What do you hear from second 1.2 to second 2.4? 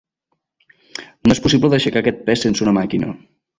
No és possible d'aixecar aquest